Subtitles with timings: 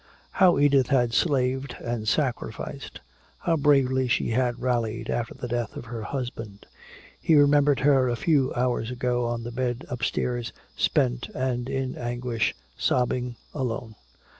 [0.31, 3.01] How Edith had slaved and sacrificed,
[3.41, 6.65] how bravely she had rallied after the death of her husband.
[7.19, 12.55] He remembered her a few hours ago on the bed upstairs, spent and in anguish,
[12.75, 13.93] sobbing, alone.